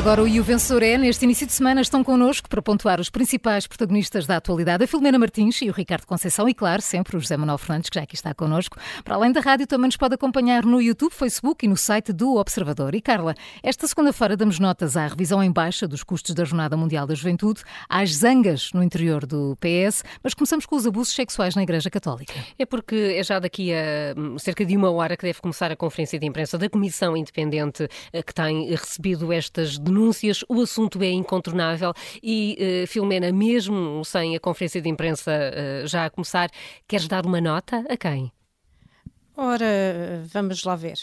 Agora 0.00 0.22
o 0.22 0.26
E 0.26 0.40
o 0.40 0.42
Vencedor 0.42 0.82
é, 0.82 0.96
neste 0.96 1.26
início 1.26 1.46
de 1.46 1.52
semana, 1.52 1.82
estão 1.82 2.02
connosco 2.02 2.48
para 2.48 2.62
pontuar 2.62 2.98
os 2.98 3.10
principais 3.10 3.66
protagonistas 3.66 4.26
da 4.26 4.38
atualidade, 4.38 4.82
a 4.82 4.86
Filomena 4.86 5.18
Martins 5.18 5.60
e 5.60 5.68
o 5.68 5.74
Ricardo 5.74 6.06
Conceição 6.06 6.48
e, 6.48 6.54
claro, 6.54 6.80
sempre 6.80 7.18
o 7.18 7.20
José 7.20 7.36
Manuel 7.36 7.58
Fernandes, 7.58 7.90
que 7.90 7.96
já 7.96 8.04
aqui 8.04 8.14
está 8.14 8.32
connosco. 8.32 8.78
Para 9.04 9.16
além 9.16 9.30
da 9.30 9.42
rádio, 9.42 9.66
também 9.66 9.88
nos 9.88 9.98
pode 9.98 10.14
acompanhar 10.14 10.64
no 10.64 10.80
YouTube, 10.80 11.12
Facebook 11.12 11.66
e 11.66 11.68
no 11.68 11.76
site 11.76 12.14
do 12.14 12.36
Observador. 12.36 12.94
E, 12.94 13.02
Carla, 13.02 13.34
esta 13.62 13.86
segunda-feira 13.86 14.38
damos 14.38 14.58
notas 14.58 14.96
à 14.96 15.06
revisão 15.06 15.42
em 15.42 15.52
baixa 15.52 15.86
dos 15.86 16.02
custos 16.02 16.34
da 16.34 16.46
Jornada 16.46 16.78
Mundial 16.78 17.06
da 17.06 17.14
Juventude, 17.14 17.60
às 17.86 18.14
zangas 18.14 18.70
no 18.72 18.82
interior 18.82 19.26
do 19.26 19.54
PS, 19.60 20.02
mas 20.24 20.32
começamos 20.32 20.64
com 20.64 20.76
os 20.76 20.86
abusos 20.86 21.14
sexuais 21.14 21.54
na 21.54 21.62
Igreja 21.62 21.90
Católica. 21.90 22.32
É 22.58 22.64
porque 22.64 23.16
é 23.18 23.22
já 23.22 23.38
daqui 23.38 23.70
a 23.74 24.18
hum, 24.18 24.38
cerca 24.38 24.64
de 24.64 24.74
uma 24.74 24.90
hora 24.90 25.14
que 25.14 25.26
deve 25.26 25.42
começar 25.42 25.70
a 25.70 25.76
conferência 25.76 26.18
de 26.18 26.24
imprensa 26.24 26.56
da 26.56 26.70
Comissão 26.70 27.14
Independente 27.14 27.86
eh, 28.14 28.22
que 28.22 28.32
tem 28.32 28.70
recebido 28.70 29.30
estas 29.30 29.76
denúncias. 29.76 29.89
O 30.48 30.60
assunto 30.60 31.02
é 31.02 31.10
incontornável 31.10 31.92
e, 32.22 32.84
uh, 32.84 32.86
Filomena, 32.86 33.32
mesmo 33.32 34.04
sem 34.04 34.36
a 34.36 34.40
conferência 34.40 34.80
de 34.80 34.88
imprensa 34.88 35.32
uh, 35.32 35.86
já 35.86 36.06
a 36.06 36.10
começar, 36.10 36.50
queres 36.86 37.08
dar 37.08 37.26
uma 37.26 37.40
nota 37.40 37.84
a 37.88 37.96
quem? 37.96 38.32
Ora, 39.36 40.22
vamos 40.26 40.64
lá 40.64 40.76
ver. 40.76 40.98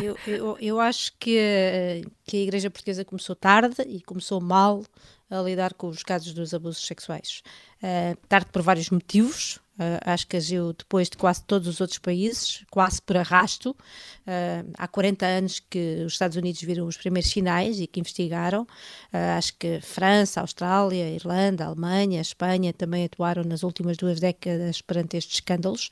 eu, 0.00 0.16
eu, 0.26 0.58
eu, 0.60 0.80
acho 0.80 1.12
que, 1.18 2.04
que 2.24 2.36
a 2.36 2.40
Igreja 2.40 2.70
Portuguesa 2.70 3.04
começou 3.04 3.34
tarde 3.34 3.82
e 3.86 4.00
começou 4.02 4.40
mal 4.40 4.84
a 5.28 5.42
lidar 5.42 5.74
com 5.74 5.88
os 5.88 6.02
casos 6.02 6.32
dos 6.32 6.54
abusos 6.54 6.86
sexuais. 6.86 7.42
Uh, 7.82 8.16
tarde 8.28 8.46
por 8.52 8.62
vários 8.62 8.90
motivos, 8.90 9.58
Uh, 9.78 9.96
acho 10.04 10.26
que 10.26 10.36
agiu 10.36 10.74
depois 10.74 11.08
de 11.08 11.16
quase 11.16 11.42
todos 11.44 11.66
os 11.66 11.80
outros 11.80 11.98
países, 11.98 12.62
quase 12.70 13.00
por 13.00 13.16
arrasto. 13.16 13.70
Uh, 13.70 14.70
há 14.76 14.86
40 14.86 15.24
anos 15.24 15.60
que 15.60 16.02
os 16.04 16.12
Estados 16.12 16.36
Unidos 16.36 16.60
viram 16.60 16.86
os 16.86 16.98
primeiros 16.98 17.30
sinais 17.30 17.80
e 17.80 17.86
que 17.86 17.98
investigaram. 17.98 18.62
Uh, 18.62 19.38
acho 19.38 19.54
que 19.56 19.80
França, 19.80 20.42
Austrália, 20.42 21.08
Irlanda, 21.08 21.64
Alemanha, 21.64 22.20
Espanha 22.20 22.72
também 22.72 23.04
atuaram 23.06 23.44
nas 23.44 23.62
últimas 23.62 23.96
duas 23.96 24.20
décadas 24.20 24.82
perante 24.82 25.16
estes 25.16 25.36
escândalos. 25.36 25.90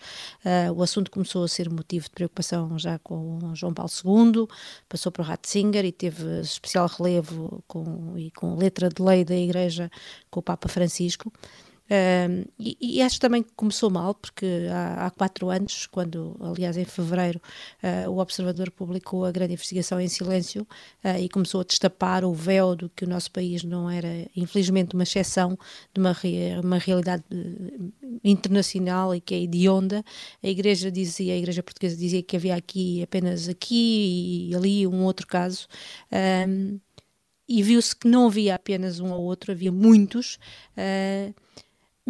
o 0.74 0.82
assunto 0.82 1.10
começou 1.10 1.44
a 1.44 1.48
ser 1.48 1.70
motivo 1.70 2.04
de 2.04 2.10
preocupação 2.10 2.78
já 2.78 2.98
com 2.98 3.54
João 3.54 3.72
Paulo 3.72 3.90
II, 4.04 4.46
passou 4.88 5.10
para 5.10 5.22
o 5.22 5.24
Ratzinger 5.24 5.84
e 5.84 5.92
teve 5.92 6.40
especial 6.40 6.86
relevo 6.86 7.62
com, 7.66 8.14
e 8.16 8.30
com 8.30 8.56
letra 8.56 8.88
de 8.88 9.02
lei 9.02 9.24
da 9.24 9.34
Igreja 9.34 9.90
com 10.30 10.40
o 10.40 10.42
Papa 10.42 10.68
Francisco. 10.68 11.32
E, 12.58 12.76
e, 12.80 13.02
acho 13.02 13.18
também 13.18 13.42
que 13.42 13.50
começou 13.56 13.90
mal, 13.90 14.14
porque 14.14 14.46
há, 14.70 15.06
há 15.06 15.10
quatro 15.10 15.50
anos, 15.50 15.86
quando, 15.86 16.36
aliás, 16.40 16.76
em 16.76 16.84
fevereiro, 16.84 17.40
uh, 17.82 18.08
o 18.10 18.18
Observador 18.18 18.70
publicou 18.70 19.24
a 19.24 19.32
grande 19.32 19.54
investigação 19.54 20.00
em 20.00 20.06
silêncio 20.06 20.62
uh, 21.04 21.18
e 21.18 21.28
começou 21.28 21.62
a 21.62 21.64
destapar 21.64 22.24
o 22.24 22.32
véu 22.32 22.76
do 22.76 22.88
que 22.88 23.04
o 23.04 23.08
nosso 23.08 23.32
país 23.32 23.64
não 23.64 23.90
era, 23.90 24.08
infelizmente, 24.36 24.94
uma 24.94 25.02
exceção 25.02 25.58
de 25.92 26.00
uma, 26.00 26.16
uma 26.62 26.78
realidade 26.78 27.24
eh, 27.32 28.18
internacional 28.22 29.12
e 29.12 29.20
que 29.20 29.34
é 29.34 29.42
hedionda. 29.42 30.04
A 30.42 30.48
Igreja 30.48 30.92
dizia, 30.92 31.34
a 31.34 31.36
Igreja 31.36 31.62
Portuguesa 31.62 31.96
dizia 31.96 32.22
que 32.22 32.36
havia 32.36 32.54
aqui 32.54 33.02
apenas 33.02 33.48
aqui 33.48 34.48
e 34.50 34.54
ali 34.54 34.86
um 34.86 35.02
outro 35.04 35.26
caso. 35.26 35.66
E 37.48 37.64
viu-se 37.64 37.96
que 37.96 38.06
não 38.06 38.28
havia 38.28 38.54
apenas 38.54 39.00
um 39.00 39.10
ou 39.10 39.22
outro, 39.22 39.50
havia 39.50 39.72
muitos. 39.72 40.38
Uh, 40.76 41.34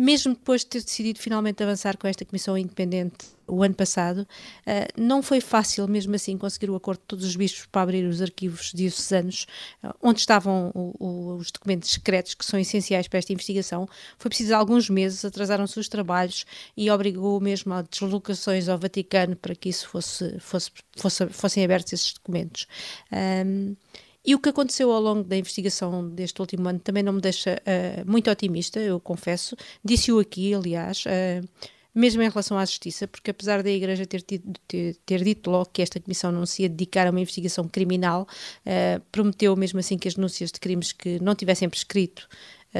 mesmo 0.00 0.32
depois 0.32 0.62
de 0.62 0.68
ter 0.68 0.82
decidido 0.82 1.18
finalmente 1.18 1.62
avançar 1.62 1.96
com 1.98 2.08
esta 2.08 2.24
comissão 2.24 2.56
independente 2.56 3.26
o 3.46 3.62
ano 3.62 3.74
passado, 3.74 4.20
uh, 4.20 5.00
não 5.00 5.22
foi 5.22 5.40
fácil, 5.40 5.86
mesmo 5.86 6.14
assim, 6.14 6.38
conseguir 6.38 6.70
o 6.70 6.76
acordo 6.76 7.00
de 7.00 7.06
todos 7.06 7.24
os 7.26 7.36
bispos 7.36 7.66
para 7.66 7.82
abrir 7.82 8.06
os 8.06 8.22
arquivos 8.22 8.72
diocesanos, 8.72 9.46
uh, 9.84 9.92
onde 10.00 10.20
estavam 10.20 10.72
os 10.98 11.50
documentos 11.50 11.90
secretos 11.90 12.32
que 12.34 12.44
são 12.46 12.58
essenciais 12.58 13.08
para 13.08 13.18
esta 13.18 13.32
investigação. 13.32 13.88
Foi 14.16 14.28
preciso 14.30 14.54
alguns 14.54 14.88
meses, 14.88 15.24
atrasaram-se 15.24 15.78
os 15.78 15.88
trabalhos 15.88 16.46
e 16.76 16.90
obrigou 16.90 17.40
mesmo 17.40 17.74
a 17.74 17.82
deslocações 17.82 18.68
ao 18.68 18.78
Vaticano 18.78 19.36
para 19.36 19.54
que 19.54 19.68
isso 19.68 19.88
fosse, 19.88 20.38
fosse, 20.38 20.70
fosse 20.96 21.26
fossem 21.28 21.64
abertos 21.64 21.92
esses 21.92 22.12
documentos. 22.14 22.66
Um, 23.12 23.76
e 24.24 24.34
o 24.34 24.38
que 24.38 24.50
aconteceu 24.50 24.92
ao 24.92 25.00
longo 25.00 25.24
da 25.24 25.36
investigação 25.36 26.08
deste 26.08 26.40
último 26.40 26.68
ano 26.68 26.78
também 26.78 27.02
não 27.02 27.14
me 27.14 27.20
deixa 27.20 27.60
uh, 27.60 28.10
muito 28.10 28.30
otimista, 28.30 28.78
eu 28.78 29.00
confesso. 29.00 29.56
Disse-o 29.82 30.18
aqui, 30.18 30.52
aliás, 30.52 31.04
uh, 31.06 31.48
mesmo 31.94 32.22
em 32.22 32.28
relação 32.28 32.58
à 32.58 32.64
justiça, 32.64 33.08
porque 33.08 33.30
apesar 33.30 33.62
da 33.62 33.70
Igreja 33.70 34.04
ter, 34.04 34.20
tido, 34.20 34.60
ter, 34.68 34.96
ter, 35.06 35.24
dito 35.24 35.50
logo 35.50 35.70
que 35.72 35.80
esta 35.80 35.98
comissão 35.98 36.30
não 36.30 36.44
se 36.44 36.62
ia 36.62 36.68
dedicar 36.68 37.06
a 37.06 37.10
uma 37.10 37.20
investigação 37.20 37.66
criminal, 37.66 38.28
uh, 38.66 39.00
prometeu 39.10 39.56
mesmo 39.56 39.80
assim 39.80 39.96
que 39.96 40.06
as 40.06 40.14
denúncias 40.14 40.52
de 40.52 40.60
crimes 40.60 40.92
que 40.92 41.18
não 41.20 41.34
tivessem 41.34 41.68
prescrito 41.68 42.28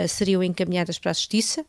seriam 0.08 0.40
encaminhadas 0.40 1.00
para 1.00 1.10
a 1.10 1.14
justiça. 1.14 1.66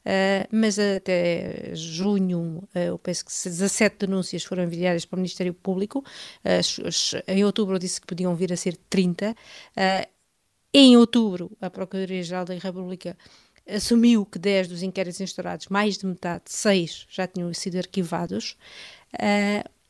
Uh, 0.00 0.48
mas 0.50 0.78
até 0.78 1.72
junho, 1.74 2.66
uh, 2.74 2.78
eu 2.78 2.98
penso 2.98 3.24
que 3.24 3.30
17 3.30 4.06
denúncias 4.06 4.44
foram 4.44 4.64
enviadas 4.64 5.04
para 5.04 5.16
o 5.16 5.20
Ministério 5.20 5.52
Público. 5.52 6.04
Uh, 6.44 7.22
em 7.26 7.44
outubro 7.44 7.78
disse 7.78 8.00
que 8.00 8.06
podiam 8.06 8.34
vir 8.34 8.52
a 8.52 8.56
ser 8.56 8.76
30. 8.88 9.34
em 10.72 10.96
outubro, 10.96 11.50
a 11.60 11.68
Procuradoria-Geral 11.68 12.44
da 12.44 12.54
República 12.54 13.16
assumiu 13.68 14.24
que 14.24 14.38
10 14.38 14.68
dos 14.68 14.82
inquéritos 14.82 15.20
instaurados, 15.20 15.68
mais 15.68 15.98
de 15.98 16.06
metade, 16.06 16.44
6, 16.46 17.06
já 17.10 17.26
tinham 17.26 17.52
sido 17.52 17.76
arquivados. 17.76 18.56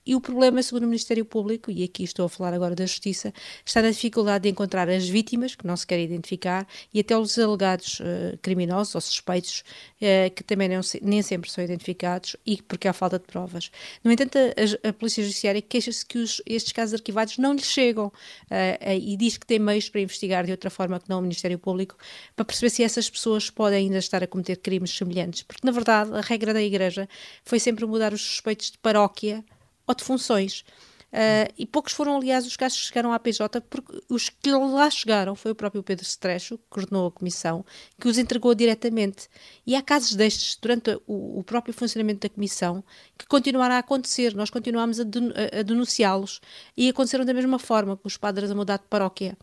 E 0.05 0.15
o 0.15 0.21
problema, 0.21 0.63
segundo 0.63 0.85
o 0.85 0.87
Ministério 0.87 1.25
Público, 1.25 1.71
e 1.71 1.85
aqui 1.85 2.05
estou 2.05 2.25
a 2.25 2.29
falar 2.29 2.55
agora 2.55 2.75
da 2.75 2.87
Justiça, 2.87 3.33
está 3.65 3.83
na 3.83 3.91
dificuldade 3.91 4.45
de 4.45 4.49
encontrar 4.49 4.89
as 4.89 5.09
vítimas, 5.09 5.55
que 5.55 5.67
não 5.67 5.77
se 5.77 5.87
querem 5.87 6.07
identificar, 6.07 6.67
e 6.93 7.01
até 7.01 7.17
os 7.17 7.39
alegados 7.39 8.01
uh, 8.01 8.39
criminosos 8.41 8.95
ou 8.95 9.01
suspeitos, 9.01 9.63
uh, 10.01 10.35
que 10.35 10.43
também 10.43 10.69
não, 10.69 10.81
nem 11.03 11.21
sempre 11.23 11.51
são 11.51 11.63
identificados, 11.63 12.35
e 12.47 12.63
porque 12.63 12.89
há 12.89 12.93
falta 12.93 13.19
de 13.19 13.27
provas. 13.27 13.71
No 14.03 14.11
entanto, 14.11 14.39
a, 14.39 14.89
a 14.89 14.93
Polícia 14.93 15.23
Judiciária 15.23 15.61
queixa-se 15.61 16.05
que 16.05 16.19
os, 16.19 16.41
estes 16.47 16.73
casos 16.73 16.95
arquivados 16.95 17.37
não 17.37 17.53
lhes 17.53 17.67
chegam 17.67 18.07
uh, 18.07 18.93
e 18.99 19.17
diz 19.17 19.37
que 19.37 19.47
tem 19.47 19.59
meios 19.59 19.89
para 19.91 20.01
investigar 20.01 20.45
de 20.47 20.51
outra 20.51 20.71
forma 20.71 20.99
que 20.99 21.09
não 21.11 21.19
o 21.19 21.23
Ministério 21.23 21.59
Público, 21.59 21.97
para 22.35 22.45
perceber 22.45 22.71
se 22.71 22.83
essas 22.83 23.11
pessoas 23.11 23.51
podem 23.51 23.81
ainda 23.87 23.99
estar 23.99 24.23
a 24.23 24.27
cometer 24.27 24.57
crimes 24.57 24.97
semelhantes. 24.97 25.43
Porque, 25.43 25.67
na 25.67 25.73
verdade, 25.73 26.11
a 26.15 26.21
regra 26.21 26.55
da 26.55 26.63
Igreja 26.63 27.09
foi 27.45 27.61
sempre 27.61 27.85
mudar 27.85 28.15
os 28.15 28.23
suspeitos 28.23 28.71
de 28.71 28.79
paróquia 28.79 29.45
ou 29.91 29.95
de 29.95 30.05
funções. 30.05 30.65
Uh, 31.13 31.51
e 31.59 31.67
poucos 31.67 31.93
foram, 31.93 32.17
aliás, 32.17 32.47
os 32.47 32.57
casos 32.57 32.79
que 32.79 32.87
chegaram 32.87 33.13
à 33.13 33.19
PJ, 33.19 33.61
porque 33.63 34.01
os 34.09 34.29
que 34.29 34.53
lá 34.53 34.89
chegaram 34.89 35.35
foi 35.35 35.51
o 35.51 35.55
próprio 35.57 35.83
Pedro 35.83 36.05
Strecho, 36.05 36.57
que 36.57 36.65
coordenou 36.71 37.09
a 37.09 37.11
comissão, 37.11 37.65
que 38.01 38.07
os 38.07 38.17
entregou 38.17 38.55
diretamente. 38.55 39.29
E 39.67 39.75
há 39.75 39.83
casos 39.83 40.15
destes, 40.15 40.57
durante 40.61 40.95
o, 41.09 41.41
o 41.41 41.45
próprio 41.45 41.75
funcionamento 41.75 42.21
da 42.21 42.33
comissão, 42.33 42.85
que 43.19 43.27
continuaram 43.27 43.75
a 43.75 43.79
acontecer. 43.79 44.35
Nós 44.37 44.51
continuámos 44.51 45.01
a, 45.01 45.03
a, 45.03 45.59
a 45.59 45.63
denunciá-los 45.63 46.41
e 46.77 46.89
aconteceram 46.89 47.25
da 47.25 47.35
mesma 47.35 47.59
forma, 47.59 47.97
com 47.97 48.07
os 48.07 48.17
padres 48.17 48.51
a 48.51 48.55
mudar 48.55 48.79
de 48.79 48.87
paróquia. 48.89 49.37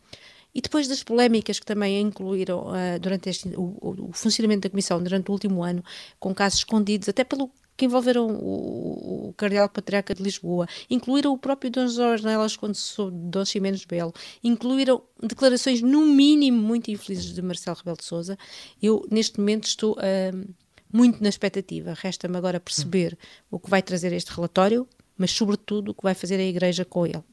E 0.54 0.62
depois 0.62 0.88
das 0.88 1.02
polémicas 1.02 1.60
que 1.60 1.66
também 1.66 2.00
incluíram 2.00 2.68
uh, 2.68 2.98
durante 2.98 3.28
este, 3.28 3.48
o, 3.54 4.08
o, 4.08 4.10
funcionamento 4.14 4.62
da 4.62 4.70
Comissão 4.70 5.02
durante 5.02 5.28
o 5.28 5.32
último 5.32 5.62
ano, 5.62 5.84
com 6.18 6.34
casos 6.34 6.60
escondidos, 6.60 7.10
até 7.10 7.22
pelo 7.22 7.50
que 7.78 7.84
envolveram 7.84 8.26
o, 8.26 9.28
o 9.28 9.34
Cardeal 9.34 9.68
Patriarca 9.68 10.12
de 10.12 10.20
Lisboa, 10.20 10.66
incluíram 10.90 11.32
o 11.32 11.38
próprio 11.38 11.70
Dom 11.70 11.86
Jorge 11.86 12.24
Nelas 12.24 12.56
quando 12.56 12.74
sou 12.74 13.08
Dom 13.08 13.44
Ximenes 13.44 13.84
Belo, 13.84 14.12
incluíram 14.42 15.00
declarações 15.22 15.80
no 15.80 16.04
mínimo 16.04 16.60
muito 16.60 16.90
infelizes 16.90 17.32
de 17.32 17.40
Marcelo 17.40 17.76
Rebelo 17.76 17.96
de 17.96 18.04
Sousa. 18.04 18.36
Eu, 18.82 19.06
neste 19.08 19.38
momento, 19.38 19.68
estou 19.68 19.92
uh, 19.92 20.54
muito 20.92 21.22
na 21.22 21.28
expectativa. 21.28 21.94
Resta-me 21.96 22.36
agora 22.36 22.58
perceber 22.58 23.16
o 23.48 23.60
que 23.60 23.70
vai 23.70 23.80
trazer 23.80 24.12
este 24.12 24.32
relatório, 24.32 24.84
mas 25.16 25.30
sobretudo 25.30 25.92
o 25.92 25.94
que 25.94 26.02
vai 26.02 26.14
fazer 26.14 26.40
a 26.40 26.44
Igreja 26.44 26.84
com 26.84 27.06
ele. 27.06 27.18
Uh, 27.18 27.24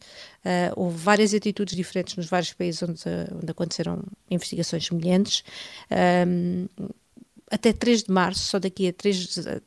houve 0.76 0.96
várias 0.96 1.34
atitudes 1.34 1.76
diferentes 1.76 2.16
nos 2.16 2.28
vários 2.28 2.54
países 2.54 2.84
onde, 2.84 3.02
onde 3.34 3.50
aconteceram 3.50 4.04
investigações 4.30 4.86
semelhantes. 4.86 5.44
Um, 6.28 6.68
até 7.52 7.72
3 7.74 8.04
de 8.04 8.12
março, 8.12 8.42
só 8.42 8.60
daqui 8.60 8.88
a 8.88 8.94
3, 8.94 9.60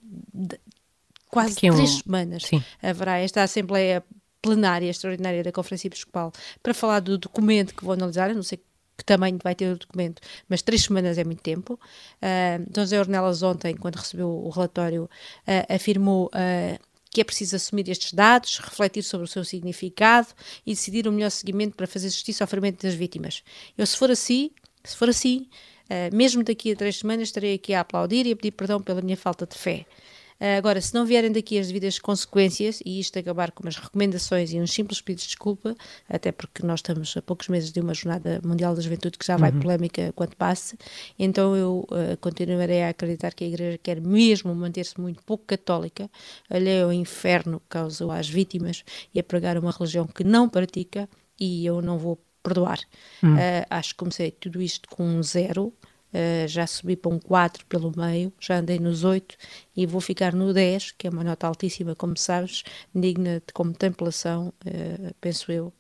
quase 1.29 1.53
Aqui 1.53 1.71
três 1.71 1.91
um... 1.91 2.03
semanas, 2.03 2.45
Sim. 2.45 2.63
haverá 2.83 3.19
esta 3.19 3.43
Assembleia 3.43 4.05
Plenária 4.43 4.89
Extraordinária 4.89 5.43
da 5.43 5.53
Conferência 5.53 5.89
Episcopal 5.89 6.33
para 6.63 6.75
falar 6.75 7.01
do 7.01 7.19
documento 7.19 7.75
que 7.75 7.85
vou 7.85 7.93
analisar. 7.93 8.31
Eu 8.31 8.37
não 8.37 8.43
sei 8.43 8.59
que 8.97 9.05
tamanho 9.05 9.39
vai 9.43 9.55
ter 9.55 9.73
o 9.73 9.79
documento, 9.79 10.21
mas 10.49 10.61
três 10.61 10.83
semanas 10.83 11.19
é 11.19 11.25
muito 11.25 11.41
tempo. 11.41 11.75
Uh, 11.75 12.65
Dom 12.69 12.83
José 12.83 12.99
Ornelas 12.99 13.43
ontem, 13.43 13.77
quando 13.77 13.97
recebeu 13.97 14.29
o 14.29 14.49
relatório, 14.51 15.05
uh, 15.05 15.75
afirmou 15.75 16.27
uh, 16.27 16.79
que 17.11 17.21
é 17.21 17.25
preciso 17.25 17.57
assumir 17.57 17.89
estes 17.89 18.13
dados, 18.13 18.59
refletir 18.59 19.03
sobre 19.03 19.25
o 19.25 19.29
seu 19.29 19.45
significado 19.45 20.29
e 20.67 20.75
decidir 20.75 21.07
o 21.07 21.13
melhor 21.13 21.31
seguimento 21.31 21.77
para 21.77 21.87
fazer 21.87 22.11
justiça 22.11 22.45
ao 22.45 22.49
ferimento 22.49 22.83
das 22.83 22.95
vítimas. 22.95 23.43
Eu, 23.77 23.87
se 23.87 23.97
for 23.97 24.11
assim, 24.11 24.51
se 24.85 24.97
for 24.97 25.09
assim, 25.09 25.49
uh, 25.91 26.15
mesmo 26.15 26.43
daqui 26.43 26.73
a 26.73 26.77
três 26.77 26.97
semanas, 26.97 27.29
estarei 27.29 27.55
aqui 27.55 27.75
a 27.75 27.81
aplaudir 27.81 28.27
e 28.27 28.33
a 28.33 28.37
pedir 28.37 28.53
perdão 28.53 28.81
pela 28.81 29.03
minha 29.03 29.17
falta 29.17 29.47
de 29.47 29.57
fé. 29.57 29.87
agora, 30.57 30.81
se 30.81 30.95
não 30.95 31.05
vierem 31.05 31.33
daqui 31.33 31.59
as 31.59 31.67
devidas 31.67 31.99
consequências 31.99 32.81
e 32.87 33.01
isto 33.01 33.19
acabar 33.19 33.51
com 33.51 33.65
umas 33.65 33.77
recomendações 33.77 34.53
e 34.53 34.61
uns 34.61 34.73
simples 34.73 35.01
pedidos 35.01 35.25
de 35.25 35.31
desculpa, 35.31 35.75
até 36.09 36.31
porque 36.31 36.65
nós 36.65 36.79
estamos 36.79 37.17
a 37.17 37.23
poucos 37.23 37.49
meses 37.49 37.73
de 37.73 37.81
uma 37.81 37.93
Jornada 37.93 38.41
Mundial 38.45 38.75
da 38.75 38.81
Juventude 38.81 39.19
que 39.19 39.27
já 39.27 39.37
vai 39.37 39.51
uhum. 39.51 39.61
polémica 39.61 40.13
quando 40.15 40.37
passe, 40.37 40.79
então 41.19 41.57
eu 41.57 41.87
uh, 41.91 42.17
continuarei 42.21 42.83
a 42.83 42.91
acreditar 42.91 43.35
que 43.35 43.43
a 43.43 43.49
Igreja 43.49 43.79
quer 43.83 44.01
mesmo 44.01 44.55
manter-se 44.55 45.01
muito 45.01 45.23
pouco 45.25 45.45
católica, 45.45 46.09
alheia 46.49 46.85
ao 46.85 46.93
inferno 46.93 47.59
que 47.59 47.67
causou 47.71 48.13
às 48.13 48.29
vítimas 48.29 48.85
e 49.13 49.19
a 49.19 49.25
pregar 49.25 49.59
uma 49.59 49.73
religião 49.73 50.07
que 50.07 50.23
não 50.23 50.49
pratica 50.49 51.09
e 51.39 51.65
eu 51.65 51.81
não 51.81 51.99
vou 51.99 52.19
perdoar. 52.49 52.81
Hum. 53.23 53.35
Uh, 53.35 53.67
acho 53.71 53.91
que 53.91 53.97
comecei 53.97 54.31
tudo 54.31 54.61
isto 54.61 54.89
com 54.89 55.05
um 55.05 55.23
zero, 55.23 55.67
uh, 55.67 56.49
já 56.49 56.67
subi 56.67 56.97
para 56.97 57.13
um 57.13 57.19
4 57.19 57.67
pelo 57.67 57.93
meio, 57.97 58.33
já 58.41 58.59
andei 58.59 58.79
nos 58.79 59.05
8 59.05 59.37
e 59.77 59.87
vou 59.87 60.01
ficar 60.01 60.33
no 60.33 60.53
10, 60.53 60.93
que 60.93 61.07
é 61.07 61.11
uma 61.11 61.23
nota 61.23 61.47
altíssima, 61.47 61.95
como 61.95 62.17
sabes, 62.17 62.65
digna 62.95 63.43
de 63.47 63.53
contemplação, 63.53 64.53
uh, 64.67 65.15
penso 65.21 65.53
eu. 65.53 65.73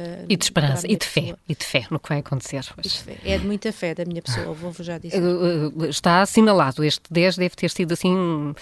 Uh, 0.00 0.26
e 0.28 0.36
de 0.36 0.44
esperança, 0.44 0.86
e 0.88 0.96
de 0.96 1.04
fé, 1.04 1.34
e 1.48 1.54
de 1.54 1.64
fé 1.64 1.86
no 1.90 1.98
que 1.98 2.08
vai 2.08 2.18
acontecer 2.18 2.60
hoje. 2.78 3.00
É 3.24 3.36
de 3.36 3.46
muita 3.46 3.72
fé 3.72 3.94
da 3.94 4.04
minha 4.04 4.22
pessoa, 4.22 4.54
vou-vos 4.54 4.84
já 4.84 4.96
dizer. 4.98 5.20
Uh, 5.20 5.84
está 5.86 6.22
assinalado, 6.22 6.82
este 6.82 7.02
10 7.10 7.36
deve 7.36 7.54
ter 7.54 7.70
sido 7.70 7.92
assim. 7.92 8.54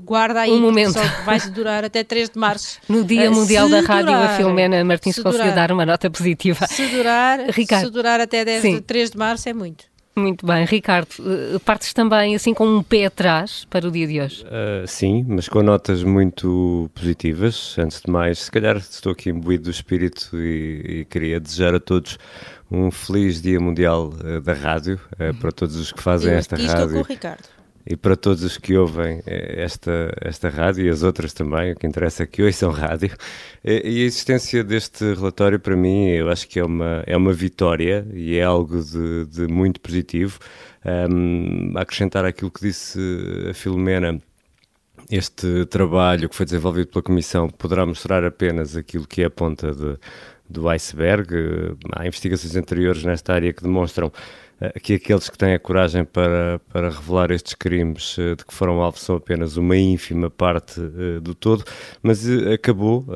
Guarda 0.00 0.40
aí, 0.40 0.50
um 0.50 0.60
momento. 0.60 0.94
só 0.94 1.04
vai 1.24 1.38
durar 1.50 1.84
até 1.84 2.02
3 2.02 2.30
de 2.30 2.38
março. 2.38 2.78
No 2.94 3.02
Dia 3.04 3.30
uh, 3.30 3.34
Mundial 3.34 3.68
da 3.68 3.80
Rádio, 3.80 4.06
durar, 4.06 4.30
a 4.30 4.36
Filomena 4.36 4.84
Martins 4.84 5.18
conseguiu 5.18 5.52
dar 5.52 5.72
uma 5.72 5.84
nota 5.84 6.08
positiva. 6.10 6.66
Se 6.66 6.86
durar, 6.86 7.40
Ricardo, 7.50 7.86
se 7.86 7.90
durar 7.90 8.20
até 8.20 8.44
10, 8.44 8.82
3 8.86 9.10
de 9.10 9.18
março 9.18 9.48
é 9.48 9.52
muito. 9.52 9.93
Muito 10.16 10.46
bem. 10.46 10.64
Ricardo, 10.64 11.08
eh, 11.18 11.58
partes 11.64 11.92
também 11.92 12.36
assim 12.36 12.54
com 12.54 12.66
um 12.66 12.82
pé 12.82 13.06
atrás 13.06 13.66
para 13.68 13.88
o 13.88 13.90
dia 13.90 14.06
de 14.06 14.20
hoje? 14.20 14.44
Uh, 14.44 14.86
sim, 14.86 15.24
mas 15.26 15.48
com 15.48 15.60
notas 15.62 16.04
muito 16.04 16.88
positivas. 16.94 17.76
Antes 17.78 18.00
de 18.00 18.10
mais, 18.10 18.38
se 18.38 18.50
calhar 18.50 18.76
estou 18.76 19.10
aqui 19.12 19.30
imbuído 19.30 19.64
do 19.64 19.70
espírito 19.70 20.38
e, 20.38 21.00
e 21.00 21.04
queria 21.06 21.40
desejar 21.40 21.74
a 21.74 21.80
todos 21.80 22.16
um 22.70 22.90
feliz 22.92 23.42
Dia 23.42 23.58
Mundial 23.58 24.10
uh, 24.10 24.40
da 24.40 24.52
Rádio, 24.52 25.00
uh, 25.14 25.34
para 25.34 25.50
todos 25.50 25.74
os 25.74 25.90
que 25.90 26.00
fazem 26.00 26.32
Eu 26.32 26.38
esta 26.38 26.56
rádio. 26.56 26.72
Estou 26.72 26.88
com 26.90 26.98
o 27.00 27.02
Ricardo 27.02 27.53
e 27.86 27.96
para 27.96 28.16
todos 28.16 28.42
os 28.42 28.56
que 28.56 28.76
ouvem 28.76 29.20
eh, 29.26 29.62
esta, 29.62 30.14
esta 30.20 30.48
rádio 30.48 30.86
e 30.86 30.88
as 30.88 31.02
outras 31.02 31.32
também, 31.32 31.72
o 31.72 31.76
que 31.76 31.86
interessa 31.86 32.22
é 32.22 32.26
que 32.26 32.42
ouçam 32.42 32.70
rádio. 32.70 33.10
E 33.62 34.02
a 34.02 34.06
existência 34.06 34.64
deste 34.64 35.04
relatório, 35.14 35.60
para 35.60 35.76
mim, 35.76 36.08
eu 36.08 36.30
acho 36.30 36.48
que 36.48 36.58
é 36.58 36.64
uma, 36.64 37.02
é 37.06 37.16
uma 37.16 37.32
vitória 37.32 38.06
e 38.12 38.36
é 38.36 38.42
algo 38.42 38.82
de, 38.82 39.26
de 39.26 39.46
muito 39.46 39.80
positivo. 39.80 40.38
Um, 40.84 41.72
acrescentar 41.76 42.24
aquilo 42.24 42.50
que 42.50 42.60
disse 42.60 42.98
a 43.50 43.54
Filomena, 43.54 44.20
este 45.10 45.66
trabalho 45.66 46.28
que 46.28 46.36
foi 46.36 46.46
desenvolvido 46.46 46.88
pela 46.88 47.02
Comissão 47.02 47.48
poderá 47.48 47.84
mostrar 47.84 48.24
apenas 48.24 48.76
aquilo 48.76 49.06
que 49.06 49.22
é 49.22 49.26
a 49.26 49.30
ponta 49.30 49.72
de, 49.72 49.98
do 50.48 50.68
iceberg. 50.68 51.34
Há 51.94 52.06
investigações 52.06 52.56
anteriores 52.56 53.04
nesta 53.04 53.34
área 53.34 53.52
que 53.52 53.62
demonstram 53.62 54.12
que 54.82 54.94
aqueles 54.94 55.28
que 55.28 55.38
têm 55.38 55.54
a 55.54 55.58
coragem 55.58 56.04
para, 56.04 56.60
para 56.72 56.90
revelar 56.90 57.30
estes 57.30 57.54
crimes 57.54 58.16
eh, 58.18 58.34
de 58.34 58.44
que 58.44 58.54
foram 58.54 58.80
alvo 58.80 58.98
são 58.98 59.16
apenas 59.16 59.56
uma 59.56 59.76
ínfima 59.76 60.30
parte 60.30 60.80
uh, 60.80 61.20
do 61.20 61.34
todo, 61.34 61.64
mas 62.02 62.24
acabou, 62.52 63.06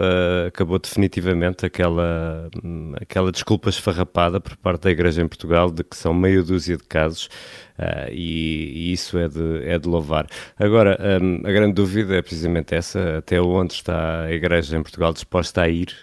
acabou 0.46 0.78
definitivamente 0.78 1.66
aquela, 1.66 2.48
um, 2.64 2.94
aquela 3.00 3.30
desculpa 3.32 3.68
esfarrapada 3.68 4.40
por 4.40 4.56
parte 4.56 4.82
da 4.82 4.90
Igreja 4.90 5.22
em 5.22 5.28
Portugal 5.28 5.70
de 5.70 5.84
que 5.84 5.96
são 5.96 6.14
meia 6.14 6.42
dúzia 6.42 6.76
de 6.76 6.84
casos 6.84 7.28
Uh, 7.78 8.10
e, 8.10 8.88
e, 8.90 8.92
isso 8.92 9.16
é 9.16 9.28
de, 9.28 9.62
é 9.64 9.78
de 9.78 9.88
louvar. 9.88 10.26
Agora, 10.58 10.98
um, 11.22 11.46
a 11.46 11.52
grande 11.52 11.74
dúvida 11.74 12.16
é 12.16 12.20
precisamente 12.20 12.74
essa: 12.74 13.18
até 13.18 13.40
onde 13.40 13.74
está 13.74 14.24
a 14.24 14.32
Igreja 14.32 14.76
em 14.76 14.82
Portugal 14.82 15.12
disposta 15.12 15.62
a 15.62 15.68
ir 15.68 15.94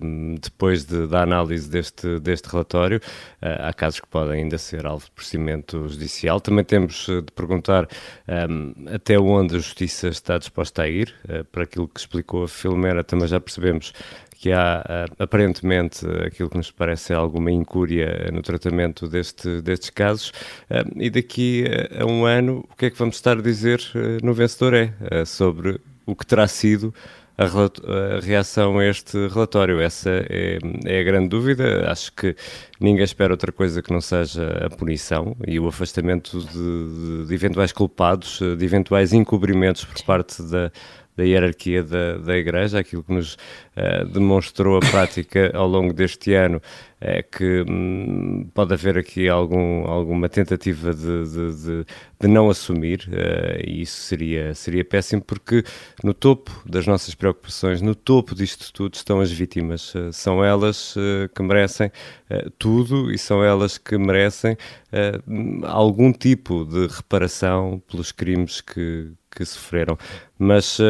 um, 0.00 0.36
depois 0.36 0.84
de, 0.84 1.08
da 1.08 1.22
análise 1.22 1.68
deste, 1.68 2.20
deste 2.20 2.48
relatório? 2.48 3.00
Uh, 3.42 3.66
há 3.66 3.72
casos 3.72 3.98
que 3.98 4.06
podem 4.06 4.42
ainda 4.42 4.56
ser 4.56 4.85
alvo 4.86 5.04
de 5.04 5.10
procedimento 5.10 5.88
judicial. 5.88 6.40
Também 6.40 6.64
temos 6.64 7.06
de 7.06 7.32
perguntar 7.34 7.88
um, 8.48 8.74
até 8.94 9.18
onde 9.18 9.56
a 9.56 9.58
Justiça 9.58 10.08
está 10.08 10.38
disposta 10.38 10.82
a 10.82 10.88
ir. 10.88 11.14
Uh, 11.28 11.44
para 11.44 11.64
aquilo 11.64 11.88
que 11.88 12.00
explicou 12.00 12.44
a 12.44 12.48
Filomena, 12.48 13.04
também 13.04 13.28
já 13.28 13.40
percebemos 13.40 13.92
que 14.38 14.52
há 14.52 14.84
uh, 15.08 15.22
aparentemente 15.22 16.06
aquilo 16.24 16.50
que 16.50 16.56
nos 16.56 16.70
parece 16.70 17.12
alguma 17.12 17.50
incúria 17.50 18.30
no 18.32 18.42
tratamento 18.42 19.08
deste, 19.08 19.60
destes 19.62 19.90
casos 19.90 20.30
uh, 20.70 20.92
e 20.96 21.08
daqui 21.08 21.64
a, 21.98 22.04
um 22.04 22.24
ano 22.24 22.64
o 22.70 22.76
que 22.76 22.86
é 22.86 22.90
que 22.90 22.98
vamos 22.98 23.16
estar 23.16 23.38
a 23.38 23.42
dizer 23.42 23.80
no 24.22 24.34
Vencedor 24.34 24.74
é 24.74 25.24
sobre 25.24 25.80
o 26.04 26.14
que 26.14 26.26
terá 26.26 26.46
sido 26.46 26.94
a, 27.38 28.20
reação 28.20 28.78
a 28.78 28.86
este 28.86 29.28
relatório. 29.28 29.80
Essa 29.80 30.10
é, 30.10 30.58
é, 30.84 31.00
a 31.00 31.04
grande 31.04 31.28
dúvida. 31.28 31.90
Acho 31.90 32.12
que 32.12 32.34
ninguém 32.80 33.04
espera 33.04 33.32
outra 33.32 33.52
coisa 33.52 33.82
que 33.82 33.92
não 33.92 34.00
seja 34.00 34.66
a 34.66 34.70
punição 34.70 35.36
e 35.46 35.58
o 35.60 35.68
afastamento 35.68 36.38
de, 36.40 36.46
de, 36.52 37.26
de 37.26 37.34
eventuais 37.34 37.72
culpados, 37.72 38.38
de 38.38 38.64
eventuais 38.64 39.12
encobrimentos 39.12 39.84
por 39.84 40.02
parte 40.04 40.42
da 40.42 40.70
da 41.16 41.24
hierarquia 41.24 41.82
da, 41.82 42.18
da 42.18 42.36
Igreja, 42.36 42.78
aquilo 42.78 43.02
que 43.02 43.12
nos 43.12 43.34
uh, 43.34 44.04
demonstrou 44.12 44.76
a 44.76 44.80
prática 44.80 45.50
ao 45.54 45.66
longo 45.66 45.92
deste 45.92 46.34
ano 46.34 46.60
é 47.00 47.22
que 47.22 47.64
hum, 47.68 48.48
pode 48.54 48.72
haver 48.72 48.96
aqui 48.96 49.28
algum, 49.28 49.86
alguma 49.86 50.30
tentativa 50.30 50.94
de, 50.94 51.24
de, 51.24 51.56
de, 51.56 51.86
de 52.20 52.28
não 52.28 52.48
assumir, 52.48 53.08
uh, 53.08 53.60
e 53.66 53.82
isso 53.82 54.00
seria, 54.02 54.54
seria 54.54 54.84
péssimo, 54.84 55.22
porque 55.22 55.62
no 56.04 56.12
topo 56.12 56.50
das 56.66 56.86
nossas 56.86 57.14
preocupações, 57.14 57.80
no 57.80 57.94
topo 57.94 58.34
disto 58.34 58.72
tudo, 58.72 58.94
estão 58.94 59.20
as 59.20 59.30
vítimas. 59.30 59.94
Uh, 59.94 60.12
são 60.12 60.44
elas 60.44 60.94
que 61.34 61.42
merecem 61.42 61.90
tudo 62.58 63.12
e 63.12 63.18
são 63.18 63.42
elas 63.42 63.78
que 63.78 63.96
merecem 63.96 64.56
algum 65.62 66.12
tipo 66.12 66.64
de 66.64 66.88
reparação 66.88 67.80
pelos 67.88 68.10
crimes 68.10 68.60
que 68.60 69.12
que 69.36 69.44
sofreram. 69.44 69.98
Mas 70.38 70.78
uh, 70.78 70.84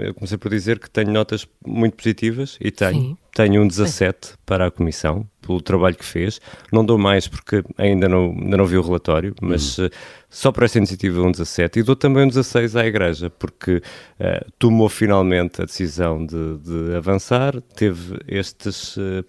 eu 0.00 0.14
comecei 0.14 0.36
por 0.36 0.50
dizer 0.50 0.78
que 0.78 0.90
tenho 0.90 1.10
notas 1.10 1.46
muito 1.66 1.96
positivas 1.96 2.58
e 2.60 2.70
tenho. 2.70 3.00
Sim. 3.00 3.16
Tenho 3.34 3.62
um 3.62 3.66
17 3.66 4.26
Sim. 4.26 4.34
para 4.44 4.66
a 4.66 4.70
Comissão, 4.70 5.26
pelo 5.40 5.60
trabalho 5.60 5.96
que 5.96 6.04
fez. 6.04 6.38
Não 6.70 6.84
dou 6.84 6.98
mais 6.98 7.26
porque 7.26 7.64
ainda 7.78 8.06
não, 8.08 8.30
ainda 8.30 8.56
não 8.58 8.66
vi 8.66 8.76
o 8.76 8.82
relatório, 8.82 9.34
mas 9.40 9.78
uh, 9.78 9.90
só 10.32 10.50
para 10.50 10.64
esta 10.64 10.78
iniciativa 10.78 11.20
um 11.20 11.30
17. 11.30 11.78
E 11.78 11.82
dou 11.82 11.94
também 11.94 12.24
um 12.24 12.28
16 12.28 12.74
à 12.74 12.86
Igreja, 12.86 13.28
porque 13.28 13.76
uh, 13.76 14.52
tomou 14.58 14.88
finalmente 14.88 15.60
a 15.60 15.66
decisão 15.66 16.24
de, 16.24 16.56
de 16.56 16.96
avançar, 16.96 17.60
teve 17.76 18.18
estes, 18.26 18.96
uh, 18.96 19.22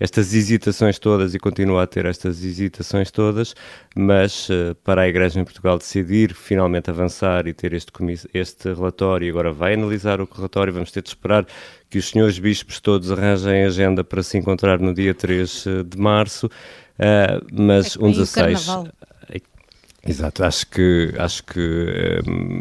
estas 0.00 0.32
hesitações 0.32 0.98
todas 0.98 1.34
e 1.34 1.38
continua 1.38 1.82
a 1.82 1.86
ter 1.86 2.06
estas 2.06 2.42
hesitações 2.42 3.10
todas, 3.10 3.54
mas 3.94 4.48
para 4.82 5.02
a 5.02 5.08
Igreja 5.08 5.40
em 5.40 5.44
Portugal 5.44 5.76
decidir 5.76 6.34
finalmente 6.34 6.88
avançar 6.88 7.46
e 7.46 7.52
ter 7.52 7.74
este, 7.74 7.92
este 8.32 8.72
relatório, 8.72 9.26
e 9.26 9.30
agora 9.30 9.52
vai 9.52 9.74
analisar 9.74 10.20
o 10.20 10.28
relatório, 10.30 10.72
vamos 10.72 10.90
ter 10.90 11.02
de 11.02 11.08
esperar 11.08 11.46
que 11.88 11.98
os 11.98 12.08
senhores 12.08 12.38
bispos 12.38 12.80
todos 12.80 13.10
arranjem 13.10 13.64
agenda 13.64 14.02
para 14.02 14.22
se 14.22 14.36
encontrar 14.36 14.78
no 14.78 14.92
dia 14.92 15.14
3 15.14 15.66
eh, 15.66 15.82
de 15.82 15.98
março, 15.98 16.46
uh, 16.46 17.46
mas 17.52 17.96
é 17.96 18.04
um 18.04 18.10
16. 18.10 18.68
Exato, 20.06 20.44
acho 20.44 20.66
que, 20.68 21.12
acho 21.18 21.44
que 21.44 21.60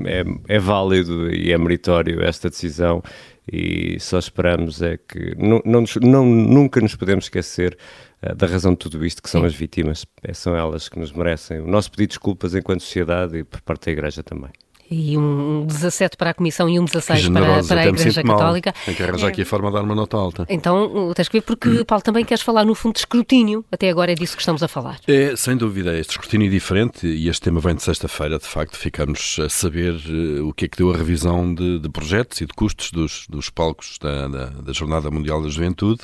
é, 0.05 0.19
é, 0.19 0.55
é, 0.55 0.59
válido 0.59 1.31
e 1.31 1.51
é 1.51 1.57
meritório 1.57 2.23
esta 2.23 2.49
decisão 2.49 3.03
e 3.51 3.99
só 3.99 4.17
esperamos 4.17 4.81
é 4.81 4.97
que 4.97 5.35
não, 5.37 5.61
não, 5.63 5.83
não 6.01 6.25
nunca 6.25 6.81
nos 6.81 6.95
podemos 6.95 7.25
esquecer 7.25 7.77
uh, 8.23 8.33
da 8.35 8.47
razão 8.47 8.71
de 8.71 8.79
tudo 8.79 9.05
isto, 9.05 9.21
que 9.21 9.29
são 9.29 9.41
Sim. 9.41 9.47
as 9.47 9.55
vítimas, 9.55 10.05
é, 10.23 10.33
são 10.33 10.55
elas 10.55 10.89
que 10.89 10.97
nos 10.97 11.11
merecem 11.11 11.59
o 11.59 11.67
nosso 11.67 11.91
pedido 11.91 12.09
de 12.09 12.13
desculpas 12.15 12.55
enquanto 12.55 12.81
sociedade 12.81 13.37
e 13.37 13.43
por 13.43 13.61
parte 13.61 13.85
da 13.85 13.91
Igreja 13.91 14.23
também 14.23 14.49
e 14.89 15.17
um 15.17 15.65
17 15.65 16.17
para 16.17 16.31
a 16.31 16.33
Comissão 16.33 16.69
e 16.69 16.79
um 16.79 16.85
16 16.85 17.29
para, 17.29 17.63
para 17.63 17.81
a 17.81 17.87
Igreja 17.87 18.23
Católica. 18.23 18.73
Mal. 18.75 18.85
Tem 18.85 18.95
que 18.95 19.03
arranjar 19.03 19.27
é. 19.27 19.29
aqui 19.29 19.41
a 19.41 19.45
forma 19.45 19.69
de 19.69 19.75
dar 19.75 19.83
uma 19.83 19.95
nota 19.95 20.17
alta. 20.17 20.45
Então, 20.49 21.11
tens 21.15 21.27
que 21.27 21.39
ver, 21.39 21.41
porque, 21.41 21.83
Paulo, 21.85 22.03
também 22.03 22.23
queres 22.23 22.43
falar 22.43 22.65
no 22.65 22.75
fundo 22.75 22.93
de 22.93 22.99
escrutínio. 22.99 23.65
Até 23.71 23.89
agora 23.89 24.11
é 24.11 24.15
disso 24.15 24.35
que 24.35 24.41
estamos 24.41 24.61
a 24.63 24.67
falar. 24.67 24.99
É, 25.07 25.35
sem 25.35 25.57
dúvida, 25.57 25.97
este 25.97 26.11
escrutínio 26.11 26.47
é 26.47 26.49
diferente 26.49 27.07
e 27.07 27.27
este 27.27 27.41
tema 27.41 27.59
vem 27.59 27.75
de 27.75 27.83
sexta-feira, 27.83 28.37
de 28.37 28.45
facto, 28.45 28.77
ficamos 28.77 29.37
a 29.43 29.49
saber 29.49 29.93
uh, 29.93 30.47
o 30.47 30.53
que 30.53 30.65
é 30.65 30.67
que 30.67 30.77
deu 30.77 30.93
a 30.93 30.97
revisão 30.97 31.53
de, 31.53 31.79
de 31.79 31.89
projetos 31.89 32.41
e 32.41 32.45
de 32.45 32.53
custos 32.53 32.91
dos, 32.91 33.25
dos 33.29 33.49
palcos 33.49 33.97
da, 34.01 34.27
da, 34.27 34.45
da, 34.47 34.73
Jornada 34.73 35.09
Mundial 35.09 35.41
da 35.41 35.49
Juventude. 35.49 36.01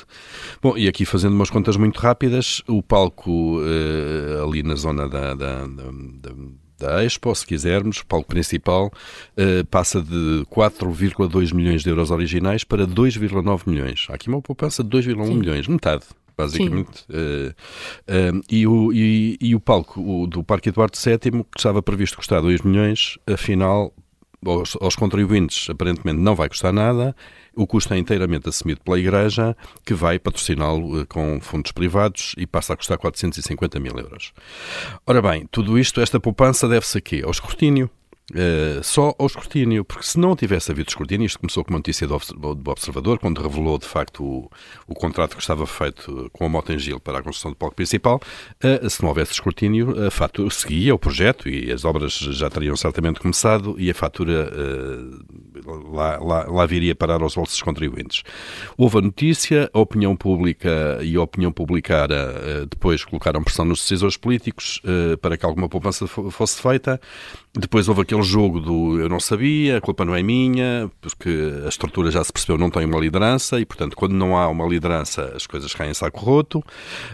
Bom, 0.60 0.76
e 0.76 0.88
aqui 0.88 1.04
fazendo 1.04 1.34
umas 1.34 1.50
contas 1.50 1.76
muito 1.76 1.98
rápidas, 1.98 2.62
o 2.68 2.82
palco 2.82 3.58
uh, 3.60 4.44
ali 4.44 4.62
na 4.62 4.74
zona 4.74 5.08
da, 5.08 5.34
da, 5.34 5.66
da 5.66 6.32
da 6.82 7.04
Expo, 7.04 7.34
se 7.34 7.46
quisermos, 7.46 7.98
o 7.98 8.06
palco 8.06 8.28
principal, 8.28 8.86
uh, 8.86 9.64
passa 9.66 10.02
de 10.02 10.44
4,2 10.50 11.54
milhões 11.54 11.82
de 11.82 11.90
euros 11.90 12.10
originais 12.10 12.64
para 12.64 12.86
2,9 12.86 13.62
milhões. 13.66 14.06
Há 14.10 14.14
aqui 14.14 14.28
uma 14.28 14.42
poupança 14.42 14.82
de 14.82 14.90
2,1 14.90 15.34
milhões, 15.34 15.68
metade 15.68 16.04
basicamente. 16.36 17.04
Uh, 17.08 17.50
uh, 18.08 18.42
e, 18.50 18.66
o, 18.66 18.92
e, 18.92 19.38
e, 19.40 19.54
o 19.54 19.60
palco 19.60 20.00
o, 20.00 20.26
do 20.26 20.42
Parque 20.42 20.70
Eduardo 20.70 20.96
VII, 20.98 21.18
que 21.44 21.58
estava 21.58 21.82
previsto 21.82 22.16
custar 22.16 22.42
2 22.42 22.62
milhões, 22.62 23.18
afinal 23.26 23.92
aos, 24.44 24.76
aos 24.80 24.96
contribuintes 24.96 25.70
aparentemente 25.70 26.18
não 26.18 26.34
vai 26.34 26.48
custar 26.48 26.72
nada, 26.72 27.14
o 27.54 27.66
custo 27.66 27.94
é 27.94 27.98
inteiramente 27.98 28.48
assumido 28.48 28.80
pela 28.82 28.98
Igreja, 28.98 29.56
que 29.84 29.94
vai 29.94 30.18
patrociná-lo 30.18 31.06
com 31.06 31.40
fundos 31.40 31.72
privados 31.72 32.34
e 32.36 32.46
passa 32.46 32.72
a 32.72 32.76
custar 32.76 32.98
450 32.98 33.78
mil 33.80 33.98
euros. 33.98 34.32
Ora 35.06 35.20
bem, 35.20 35.46
tudo 35.50 35.78
isto, 35.78 36.00
esta 36.00 36.18
poupança 36.18 36.68
deve-se 36.68 36.98
a 36.98 37.00
quê? 37.00 37.22
Ao 37.24 37.30
escrutínio, 37.30 37.90
Uh, 38.30 38.82
só 38.82 39.14
ao 39.18 39.26
escrutínio, 39.26 39.84
porque 39.84 40.06
se 40.06 40.18
não 40.18 40.34
tivesse 40.34 40.70
havido 40.70 40.88
escrutínio, 40.88 41.26
isto 41.26 41.38
começou 41.38 41.62
com 41.62 41.70
uma 41.70 41.78
notícia 41.78 42.06
do, 42.06 42.14
Observador, 42.14 43.18
quando 43.18 43.42
revelou 43.42 43.76
de 43.76 43.86
facto 43.86 44.24
o, 44.24 44.50
o 44.86 44.94
contrato 44.94 45.36
que 45.36 45.42
estava 45.42 45.66
feito 45.66 46.30
com 46.32 46.46
a 46.46 46.48
Motengil 46.48 46.98
para 46.98 47.18
a 47.18 47.22
construção 47.22 47.50
do 47.50 47.56
palco 47.56 47.76
principal, 47.76 48.20
uh, 48.64 48.88
se 48.88 49.02
não 49.02 49.10
houvesse 49.10 49.32
escrutínio, 49.32 50.06
a 50.06 50.10
fatura 50.10 50.48
seguia 50.48 50.94
o 50.94 50.98
projeto 50.98 51.46
e 51.46 51.70
as 51.70 51.84
obras 51.84 52.12
já 52.12 52.48
teriam 52.48 52.74
certamente 52.74 53.20
começado 53.20 53.74
e 53.76 53.90
a 53.90 53.94
fatura 53.94 54.50
uh, 54.50 55.51
lá, 55.64 56.18
lá, 56.18 56.44
lá, 56.48 56.66
viria 56.66 56.94
parar 56.94 57.22
aos 57.22 57.34
bolsos 57.34 57.56
dos 57.56 57.62
contribuintes. 57.62 58.22
Houve 58.76 58.98
a 58.98 59.00
notícia, 59.00 59.70
a 59.72 59.78
opinião 59.78 60.16
pública 60.16 60.98
e 61.02 61.16
a 61.16 61.22
opinião 61.22 61.52
publicara 61.52 62.66
depois 62.70 63.04
colocaram 63.04 63.42
pressão 63.42 63.64
nos 63.64 63.80
decisores 63.80 64.16
políticos 64.16 64.80
para 65.20 65.36
que 65.36 65.44
alguma 65.44 65.68
poupança 65.68 66.06
fosse 66.06 66.60
feita. 66.60 67.00
Depois 67.54 67.88
houve 67.88 68.00
aquele 68.02 68.22
jogo 68.22 68.60
do 68.60 68.98
eu 68.98 69.08
não 69.08 69.20
sabia, 69.20 69.76
a 69.76 69.80
culpa 69.80 70.04
não 70.04 70.14
é 70.14 70.22
minha, 70.22 70.90
porque 71.00 71.28
a 71.64 71.68
estrutura 71.68 72.10
já 72.10 72.24
se 72.24 72.32
percebeu 72.32 72.56
não 72.56 72.70
tem 72.70 72.84
uma 72.86 72.98
liderança 72.98 73.60
e, 73.60 73.66
portanto, 73.66 73.96
quando 73.96 74.12
não 74.12 74.36
há 74.36 74.48
uma 74.48 74.66
liderança, 74.66 75.32
as 75.36 75.46
coisas 75.46 75.74
caem 75.74 75.90
em 75.90 75.94
saco 75.94 76.20
roto. 76.20 76.64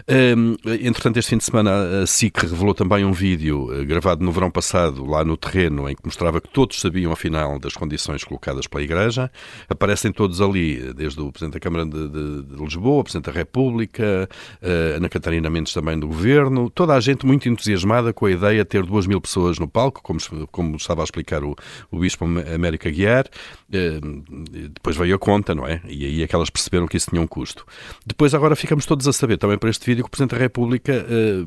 Um, 0.07 0.55
entretanto, 0.81 1.17
este 1.17 1.31
fim 1.31 1.37
de 1.37 1.43
semana 1.43 2.03
a 2.03 2.07
SIC 2.07 2.37
revelou 2.37 2.73
também 2.73 3.03
um 3.03 3.11
vídeo 3.11 3.69
eh, 3.73 3.83
gravado 3.83 4.23
no 4.23 4.31
verão 4.31 4.49
passado, 4.49 5.05
lá 5.05 5.23
no 5.23 5.35
terreno, 5.35 5.89
em 5.89 5.95
que 5.95 6.01
mostrava 6.05 6.39
que 6.39 6.49
todos 6.49 6.79
sabiam, 6.79 7.11
afinal, 7.11 7.59
das 7.59 7.73
condições 7.73 8.23
colocadas 8.29 8.67
pela 8.67 8.83
Igreja. 8.83 9.31
Aparecem 9.67 10.11
todos 10.11 10.39
ali, 10.39 10.93
desde 10.93 11.19
o 11.19 11.31
Presidente 11.31 11.53
da 11.55 11.59
Câmara 11.59 11.85
de, 11.85 12.07
de, 12.07 12.43
de 12.43 12.63
Lisboa, 12.63 13.03
Presidente 13.03 13.25
da 13.25 13.31
República, 13.31 14.29
uh, 14.61 14.97
Ana 14.97 15.09
Catarina 15.09 15.49
Mendes 15.49 15.73
também 15.73 15.99
do 15.99 16.07
Governo, 16.07 16.69
toda 16.69 16.93
a 16.93 16.99
gente 16.99 17.25
muito 17.25 17.49
entusiasmada 17.49 18.13
com 18.13 18.25
a 18.25 18.31
ideia 18.31 18.63
de 18.63 18.69
ter 18.69 18.85
duas 18.85 19.07
mil 19.07 19.19
pessoas 19.19 19.57
no 19.57 19.67
palco, 19.67 20.01
como 20.03 20.19
como 20.51 20.75
estava 20.75 21.01
a 21.01 21.03
explicar 21.03 21.43
o, 21.43 21.55
o 21.91 21.99
Bispo 21.99 22.25
América 22.25 22.89
Guiar, 22.89 23.25
depois 23.69 24.97
veio 24.97 25.15
a 25.15 25.19
conta, 25.19 25.53
não 25.53 25.67
é? 25.67 25.81
E 25.87 26.05
aí 26.05 26.23
é 26.23 26.27
que 26.27 26.33
elas 26.33 26.49
perceberam 26.49 26.87
que 26.87 26.97
isso 26.97 27.09
tinha 27.09 27.21
um 27.21 27.27
custo. 27.27 27.65
Depois, 28.05 28.33
agora 28.33 28.55
ficamos 28.55 28.85
todos 28.85 29.07
a 29.07 29.13
saber 29.13 29.37
também 29.37 29.57
para 29.57 29.69
este 29.69 29.85
vídeo 29.85 30.03
que 30.03 30.07
o 30.07 30.11
Presidente 30.11 30.31
da 30.31 30.37
República 30.37 30.91
eh, 30.91 31.45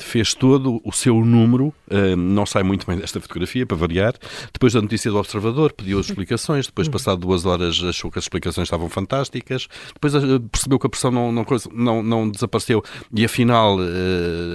fez 0.00 0.34
todo 0.34 0.80
o 0.84 0.92
seu 0.92 1.24
número, 1.24 1.72
eh, 1.88 2.16
não 2.16 2.44
sai 2.44 2.64
muito 2.64 2.86
bem 2.86 2.98
desta 2.98 3.20
fotografia, 3.20 3.64
para 3.64 3.76
variar. 3.76 4.14
Depois 4.52 4.72
da 4.72 4.82
notícia 4.82 5.10
do 5.10 5.16
Observador, 5.16 5.72
pediu 5.72 6.00
as 6.00 6.06
explicações, 6.10 6.66
depois, 6.66 6.88
passado 6.88 7.20
duas 7.20 7.46
horas, 7.46 7.82
achou 7.84 8.10
que 8.10 8.18
as 8.18 8.24
explicações 8.24 8.66
estavam 8.66 8.88
fantásticas, 8.88 9.68
depois 9.94 10.12
percebeu 10.50 10.78
que 10.78 10.86
a 10.86 10.90
pressão 10.90 11.12
não, 11.12 11.30
não, 11.30 11.46
não, 11.72 12.02
não 12.02 12.28
desapareceu 12.28 12.82
e 13.14 13.24
afinal 13.24 13.78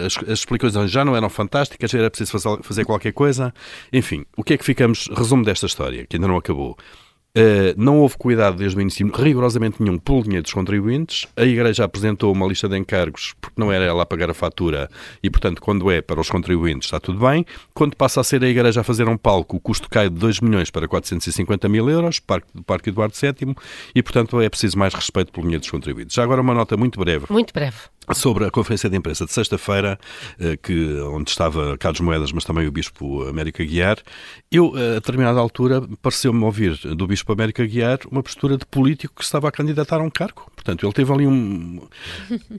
as, 0.05 0.17
as 0.29 0.39
explicações 0.39 0.91
já 0.91 1.05
não 1.05 1.15
eram 1.15 1.29
fantásticas, 1.29 1.93
era 1.93 2.09
preciso 2.09 2.59
fazer 2.61 2.85
qualquer 2.85 3.13
coisa. 3.13 3.53
Enfim, 3.91 4.25
o 4.35 4.43
que 4.43 4.53
é 4.53 4.57
que 4.57 4.65
ficamos? 4.65 5.09
Resumo 5.13 5.43
desta 5.43 5.65
história, 5.65 6.05
que 6.05 6.15
ainda 6.15 6.27
não 6.27 6.37
acabou. 6.37 6.72
Uh, 7.35 7.73
não 7.75 7.99
houve 7.99 8.15
cuidado 8.15 8.57
desde 8.57 8.77
o 8.77 8.81
início, 8.81 9.11
rigorosamente 9.11 9.81
nenhum, 9.81 9.97
pelo 9.97 10.21
dinheiro 10.21 10.43
dos 10.43 10.53
contribuintes. 10.53 11.27
A 11.35 11.43
Igreja 11.43 11.83
apresentou 11.83 12.31
uma 12.31 12.45
lista 12.45 12.69
de 12.69 12.77
encargos 12.77 13.33
porque 13.41 13.59
não 13.59 13.71
era 13.71 13.83
ela 13.83 14.03
a 14.03 14.05
pagar 14.05 14.29
a 14.29 14.35
fatura 14.35 14.87
e, 15.23 15.31
portanto, 15.31 15.59
quando 15.59 15.89
é 15.89 15.99
para 15.99 16.21
os 16.21 16.29
contribuintes 16.29 16.85
está 16.85 16.99
tudo 16.99 17.19
bem. 17.19 17.43
Quando 17.73 17.95
passa 17.95 18.21
a 18.21 18.23
ser 18.23 18.43
a 18.43 18.47
Igreja 18.47 18.81
a 18.81 18.83
fazer 18.83 19.09
um 19.09 19.17
palco, 19.17 19.57
o 19.57 19.59
custo 19.59 19.89
cai 19.89 20.09
de 20.09 20.15
2 20.15 20.41
milhões 20.41 20.69
para 20.69 20.87
450 20.87 21.67
mil 21.67 21.89
euros, 21.89 22.19
Parque, 22.19 22.47
do 22.53 22.61
Parque 22.61 22.89
Eduardo 22.89 23.15
VII, 23.19 23.55
e, 23.95 24.03
portanto, 24.03 24.39
é 24.39 24.47
preciso 24.47 24.77
mais 24.77 24.93
respeito 24.93 25.31
pelo 25.31 25.45
dinheiro 25.45 25.61
dos 25.61 25.71
contribuintes. 25.71 26.15
Já 26.15 26.21
agora 26.21 26.39
uma 26.39 26.53
nota 26.53 26.77
muito 26.77 26.99
breve. 26.99 27.25
Muito 27.31 27.51
breve 27.51 27.77
sobre 28.13 28.45
a 28.45 28.51
conferência 28.51 28.89
de 28.89 28.97
imprensa 28.97 29.25
de 29.25 29.33
sexta-feira, 29.33 29.99
eh, 30.39 30.57
que 30.57 30.99
onde 31.01 31.29
estava 31.29 31.77
Carlos 31.77 32.01
Moedas, 32.01 32.31
mas 32.31 32.43
também 32.43 32.67
o 32.67 32.71
Bispo 32.71 33.23
América 33.27 33.63
Guiar, 33.63 33.97
eu, 34.51 34.73
a 34.75 34.95
determinada 34.95 35.39
altura, 35.39 35.81
pareceu-me 36.01 36.43
ouvir 36.43 36.77
do 36.95 37.07
Bispo 37.07 37.31
América 37.31 37.65
Guiar 37.65 37.99
uma 38.11 38.21
postura 38.21 38.57
de 38.57 38.65
político 38.65 39.15
que 39.15 39.23
estava 39.23 39.47
a 39.47 39.51
candidatar 39.51 39.99
a 39.99 40.03
um 40.03 40.09
cargo. 40.09 40.51
Portanto, 40.63 40.85
ele 40.85 40.93
teve 40.93 41.11
ali 41.11 41.27
um, 41.27 41.81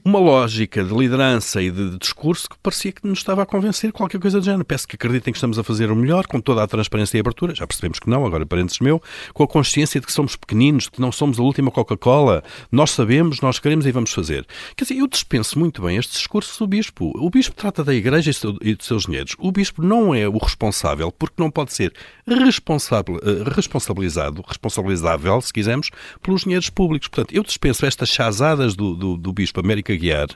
uma 0.03 0.19
lógica 0.19 0.83
de 0.83 0.93
liderança 0.93 1.59
e 1.59 1.71
de, 1.71 1.89
de, 1.89 1.97
discurso 1.97 2.47
que 2.47 2.55
parecia 2.61 2.91
que 2.91 3.05
nos 3.07 3.17
estava 3.17 3.41
a 3.41 3.45
convencer 3.47 3.91
qualquer 3.91 4.19
coisa 4.19 4.39
do 4.39 4.45
género. 4.45 4.63
Peço 4.63 4.87
que 4.87 4.95
acreditem 4.95 5.33
que 5.33 5.37
estamos 5.37 5.57
a 5.57 5.63
fazer 5.63 5.89
o 5.89 5.95
melhor, 5.95 6.27
com 6.27 6.39
toda 6.39 6.61
a 6.61 6.67
transparência 6.67 7.17
e 7.17 7.19
abertura. 7.19 7.55
Já 7.55 7.65
percebemos 7.65 7.99
que 7.99 8.07
não, 8.07 8.23
agora 8.23 8.45
parentes 8.45 8.79
meu, 8.79 9.01
com 9.33 9.43
a 9.43 9.47
consciência 9.47 9.99
de 9.99 10.05
que 10.05 10.13
somos 10.13 10.35
pequeninos, 10.35 10.83
de 10.83 10.91
que 10.91 11.01
não 11.01 11.11
somos 11.11 11.39
a 11.39 11.41
última 11.41 11.71
Coca-Cola. 11.71 12.43
Nós 12.71 12.91
sabemos, 12.91 13.41
nós 13.41 13.57
queremos 13.57 13.87
e 13.87 13.91
vamos 13.91 14.13
fazer. 14.13 14.45
Quer 14.75 14.83
dizer, 14.83 14.99
eu 14.99 15.07
dispenso 15.07 15.57
muito 15.57 15.81
bem 15.81 15.97
este 15.97 16.13
discurso 16.13 16.59
do 16.59 16.67
Bispo. 16.67 17.11
O 17.15 17.29
Bispo 17.31 17.55
trata 17.55 17.83
da 17.83 17.93
Igreja 17.93 18.29
e 18.61 18.75
dos 18.75 18.85
seus 18.85 19.05
dinheiros. 19.05 19.35
O 19.39 19.51
Bispo 19.51 19.81
não 19.81 20.13
é 20.13 20.27
o 20.27 20.37
responsável, 20.37 21.11
porque 21.11 21.41
não 21.41 21.49
pode 21.49 21.73
ser 21.73 21.91
responsável, 22.27 23.19
eh, 23.23 23.49
responsabilizado, 23.55 24.43
responsabilizável, 24.47 25.41
se 25.41 25.51
quisermos, 25.51 25.89
pelos 26.21 26.41
dinheiros 26.41 26.69
públicos. 26.69 27.07
Portanto, 27.07 27.33
eu 27.33 27.41
dispenso 27.41 27.85
esta 27.85 27.94
estas 27.95 28.09
chazadas 28.09 28.75
do, 28.75 28.93
do, 28.93 29.17
do 29.17 29.33
Bispo 29.33 29.61
América 29.61 29.95
Guiar, 29.95 30.27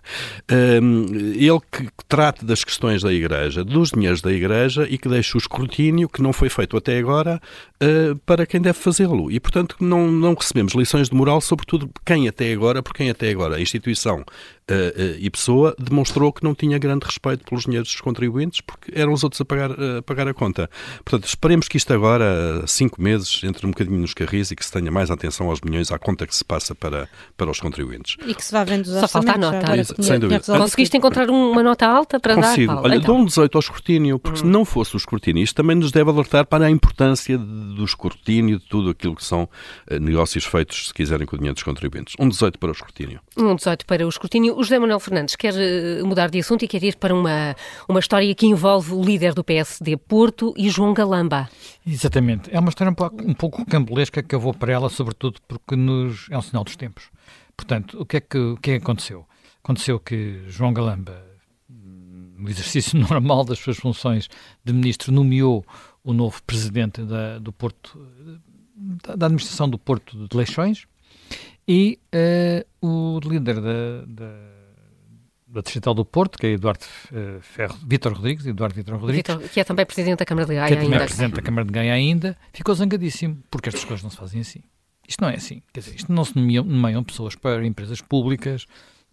um, 0.81 1.05
ele 1.35 1.59
que, 1.71 1.83
que 1.83 2.05
trate 2.07 2.45
das 2.45 2.63
questões 2.63 3.03
da 3.03 3.13
Igreja, 3.13 3.63
dos 3.63 3.91
dinheiros 3.91 4.21
da 4.21 4.31
Igreja 4.31 4.87
e 4.89 4.97
que 4.97 5.09
deixe 5.09 5.35
o 5.35 5.39
escrutínio, 5.39 6.07
que 6.07 6.21
não 6.21 6.31
foi 6.31 6.49
feito 6.49 6.77
até 6.77 6.97
agora, 6.97 7.39
uh, 7.83 8.15
para 8.25 8.45
quem 8.45 8.61
deve 8.61 8.77
fazê-lo. 8.79 9.29
E, 9.29 9.39
portanto, 9.39 9.75
não, 9.79 10.09
não 10.09 10.33
recebemos 10.33 10.73
lições 10.73 11.09
de 11.09 11.15
moral, 11.15 11.41
sobretudo 11.41 11.89
quem 12.05 12.27
até 12.27 12.51
agora, 12.53 12.81
por 12.81 12.93
quem 12.93 13.09
até 13.09 13.29
agora 13.29 13.57
a 13.57 13.61
instituição 13.61 14.23
uh, 14.69 15.17
e 15.19 15.29
pessoa 15.29 15.75
demonstrou 15.77 16.31
que 16.31 16.43
não 16.43 16.53
tinha 16.53 16.77
grande 16.77 17.05
respeito 17.05 17.43
pelos 17.45 17.63
dinheiros 17.63 17.89
dos 17.89 18.01
contribuintes 18.01 18.61
porque 18.61 18.91
eram 18.93 19.13
os 19.13 19.23
outros 19.23 19.41
a 19.41 19.45
pagar, 19.45 19.71
a 19.71 20.01
pagar 20.01 20.27
a 20.27 20.33
conta. 20.33 20.69
Portanto, 21.03 21.27
esperemos 21.27 21.67
que 21.67 21.77
isto 21.77 21.93
agora, 21.93 22.63
cinco 22.67 23.01
meses, 23.01 23.41
entre 23.43 23.65
um 23.65 23.71
bocadinho 23.71 23.99
nos 23.99 24.13
carris 24.13 24.51
e 24.51 24.55
que 24.55 24.63
se 24.63 24.71
tenha 24.71 24.91
mais 24.91 25.09
atenção 25.09 25.49
aos 25.49 25.61
milhões, 25.61 25.91
à 25.91 25.99
conta 25.99 26.25
que 26.27 26.35
se 26.35 26.43
passa 26.43 26.75
para, 26.75 27.09
para 27.35 27.49
os 27.49 27.59
contribuintes. 27.59 28.17
E 28.25 28.33
que 28.33 28.43
se 28.43 28.51
vá 28.51 28.63
vendo 28.63 28.85
os 28.85 28.99
Só 28.99 29.07
falta 29.07 29.33
a 29.33 29.37
nota. 29.37 29.83
Sem 30.01 30.19
dúvida. 30.19 30.41
Conseguiste 30.45 30.97
encontrar 30.97 31.29
uma 31.29 31.63
nota 31.63 31.85
alta 31.87 32.19
para 32.19 32.35
Consigo. 32.35 32.75
dar? 32.75 32.83
Olha, 32.83 32.95
então. 32.95 33.15
dou 33.15 33.23
um 33.23 33.25
18 33.25 33.57
ao 33.57 33.59
escrutínio, 33.59 34.19
porque 34.19 34.39
hum. 34.39 34.41
se 34.41 34.47
não 34.47 34.65
fosse 34.65 34.95
o 34.95 34.97
escrutínio, 34.97 35.43
isto 35.43 35.55
também 35.55 35.75
nos 35.75 35.91
deve 35.91 36.09
alertar 36.09 36.45
para 36.45 36.65
a 36.65 36.69
importância 36.69 37.37
do 37.37 37.83
escrutínio, 37.83 38.59
de 38.59 38.65
tudo 38.65 38.89
aquilo 38.89 39.15
que 39.15 39.23
são 39.23 39.49
negócios 40.01 40.45
feitos, 40.45 40.87
se 40.87 40.93
quiserem, 40.93 41.25
com 41.25 41.35
o 41.35 41.39
dinheiro 41.39 41.55
dos 41.55 41.63
contribuintes. 41.63 42.15
Um 42.19 42.29
18 42.29 42.59
para 42.59 42.69
o 42.69 42.71
escrutínio. 42.71 43.19
Um 43.37 43.55
18 43.55 43.85
para 43.85 44.05
o 44.05 44.09
escrutínio. 44.09 44.58
O 44.59 44.63
José 44.65 44.77
Manuel 44.77 44.99
Fernandes 44.99 45.37
quer 45.37 45.53
uh, 45.53 46.05
mudar 46.05 46.29
de 46.29 46.37
assunto 46.37 46.65
e 46.65 46.67
quer 46.67 46.83
ir 46.83 46.97
para 46.97 47.15
uma, 47.15 47.55
uma 47.87 48.01
história 48.01 48.35
que 48.35 48.45
envolve 48.45 48.91
o 48.91 49.01
líder 49.01 49.33
do 49.33 49.41
PSD 49.41 49.95
Porto 49.95 50.53
e 50.57 50.69
João 50.69 50.93
Galamba. 50.93 51.49
Exatamente. 51.87 52.53
É 52.53 52.59
uma 52.59 52.67
história 52.67 52.91
um 52.91 52.93
pouco, 52.93 53.23
um 53.23 53.33
pouco 53.33 53.65
cambolesca 53.65 54.21
que 54.21 54.35
eu 54.35 54.39
vou 54.41 54.53
para 54.53 54.73
ela, 54.73 54.89
sobretudo 54.89 55.39
porque 55.47 55.77
nos, 55.77 56.27
é 56.29 56.37
um 56.37 56.41
sinal 56.41 56.65
dos 56.65 56.75
tempos. 56.75 57.09
Portanto, 57.55 58.01
o 58.01 58.05
que 58.05 58.17
é 58.17 58.19
que, 58.19 58.37
o 58.37 58.57
que, 58.57 58.71
é 58.71 58.77
que 58.77 58.83
aconteceu? 58.83 59.25
Aconteceu 59.63 59.97
que 59.97 60.41
João 60.47 60.73
Galamba, 60.73 61.25
no 61.69 62.49
exercício 62.49 62.99
normal 62.99 63.45
das 63.45 63.59
suas 63.59 63.77
funções 63.77 64.27
de 64.61 64.73
ministro, 64.73 65.09
nomeou 65.13 65.65
o 66.03 66.11
novo 66.11 66.43
presidente 66.43 67.01
da, 67.03 67.39
do 67.39 67.53
Porto, 67.53 67.97
da 69.15 69.25
administração 69.25 69.69
do 69.69 69.79
Porto 69.79 70.27
de 70.27 70.35
Leixões, 70.35 70.85
e 71.69 71.99
uh, 72.81 72.87
o 72.87 73.19
líder 73.19 73.61
da, 73.61 74.01
da, 74.07 74.33
da 75.47 75.61
Distrital 75.61 75.93
do 75.93 76.03
Porto, 76.03 76.39
que 76.39 76.47
é 76.47 76.51
Eduardo 76.53 76.83
uh, 77.11 77.39
Ferro, 77.41 77.77
Vítor 77.85 78.13
Rodrigues, 78.13 78.47
Eduardo 78.47 78.73
Vítor 78.73 78.97
Rodrigues, 78.97 79.35
Vitor, 79.35 79.49
que 79.49 79.59
é 79.59 79.63
também 79.63 79.85
presidente 79.85 80.17
da 80.17 80.25
Câmara 80.25 80.47
de 80.47 80.55
Gaia 80.55 80.67
que 80.67 80.73
é 80.73 80.75
também 80.77 80.93
ainda. 80.93 81.05
presidente 81.05 81.35
da 81.35 81.41
Câmara 81.43 81.65
de 81.67 81.71
Gaia 81.71 81.93
ainda, 81.93 82.35
ficou 82.51 82.73
zangadíssimo, 82.73 83.37
porque 83.51 83.69
estas 83.69 83.85
coisas 83.85 84.01
não 84.01 84.09
se 84.09 84.17
fazem 84.17 84.41
assim. 84.41 84.61
Isto 85.07 85.21
não 85.21 85.29
é 85.29 85.35
assim. 85.35 85.61
Quer 85.71 85.81
dizer, 85.81 85.95
isto 85.95 86.11
não 86.11 86.25
se 86.25 86.35
nomeiam, 86.35 86.63
nomeiam 86.63 87.03
pessoas 87.03 87.35
para 87.35 87.63
empresas 87.63 88.01
públicas 88.01 88.65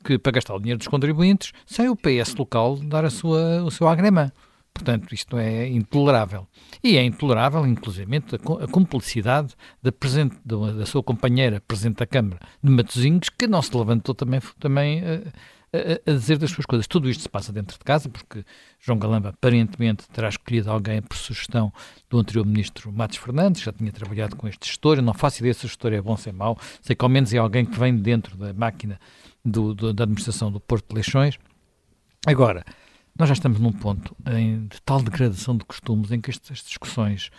que, 0.02 0.18
para 0.18 0.32
gastar 0.32 0.54
o 0.54 0.58
dinheiro 0.58 0.78
dos 0.78 0.88
contribuintes 0.88 1.52
sem 1.66 1.90
o 1.90 1.96
PS 1.96 2.34
local 2.36 2.76
dar 2.76 3.04
a 3.04 3.10
sua, 3.10 3.62
o 3.64 3.70
seu 3.70 3.86
agrema. 3.86 4.32
Portanto, 4.76 5.14
isto 5.14 5.38
é 5.38 5.66
intolerável. 5.66 6.46
E 6.84 6.98
é 6.98 7.02
intolerável, 7.02 7.66
inclusive, 7.66 8.14
a, 8.16 8.66
cumplicidade 8.68 9.54
da, 9.82 9.90
presente, 9.90 10.36
da, 10.44 10.84
sua 10.84 11.02
companheira 11.02 11.62
Presidente 11.66 11.96
da 11.96 12.06
Câmara 12.06 12.38
de 12.62 12.70
Matosinhos, 12.70 13.30
que 13.30 13.46
não 13.46 13.62
se 13.62 13.74
levantou 13.74 14.14
também, 14.14 14.38
também 14.60 15.00
a, 15.00 16.10
a, 16.10 16.12
dizer 16.12 16.36
das 16.36 16.50
suas 16.50 16.66
coisas. 16.66 16.86
Tudo 16.86 17.08
isto 17.08 17.22
se 17.22 17.28
passa 17.28 17.54
dentro 17.54 17.78
de 17.78 17.84
casa, 17.84 18.10
porque 18.10 18.44
João 18.78 18.98
Galamba 18.98 19.30
aparentemente 19.30 20.06
terá 20.10 20.28
escolhido 20.28 20.70
alguém 20.70 21.00
por 21.00 21.16
sugestão 21.16 21.72
do 22.10 22.18
anterior 22.18 22.44
ministro 22.44 22.92
Matos 22.92 23.16
Fernandes, 23.16 23.62
já 23.62 23.72
tinha 23.72 23.90
trabalhado 23.90 24.36
com 24.36 24.46
este 24.46 24.68
gestor. 24.68 24.98
Eu 24.98 25.02
não 25.02 25.14
faço 25.14 25.38
ideia 25.40 25.54
se 25.54 25.64
o 25.64 25.68
gestor 25.68 25.94
é 25.94 26.02
bom 26.02 26.12
ou 26.12 26.18
é 26.26 26.32
mau. 26.32 26.58
Sei 26.82 26.94
que 26.94 27.02
ao 27.02 27.08
menos 27.08 27.32
é 27.32 27.38
alguém 27.38 27.64
que 27.64 27.78
vem 27.78 27.96
dentro 27.96 28.36
da 28.36 28.52
máquina 28.52 29.00
do, 29.42 29.74
do, 29.74 29.94
da 29.94 30.04
administração 30.04 30.52
do 30.52 30.60
Porto 30.60 30.90
de 30.90 30.96
Leixões. 30.96 31.38
Agora, 32.26 32.62
nós 33.18 33.28
já 33.28 33.32
estamos 33.32 33.58
num 33.58 33.72
ponto 33.72 34.14
em, 34.26 34.66
de 34.66 34.80
tal 34.82 35.02
degradação 35.02 35.56
de 35.56 35.64
costumes 35.64 36.10
em 36.12 36.20
que 36.20 36.30
estas 36.30 36.58
discussões 36.58 37.30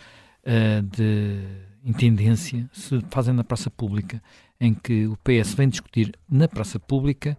uh, 0.44 0.82
de 0.82 1.44
intendência 1.86 2.70
se 2.74 3.02
fazem 3.10 3.34
na 3.34 3.44
praça 3.44 3.70
pública, 3.70 4.22
em 4.60 4.74
que 4.74 5.08
o 5.08 5.18
PS 5.18 5.54
vem 5.54 5.70
discutir 5.70 6.14
na 6.30 6.48
praça 6.48 6.80
pública 6.80 7.38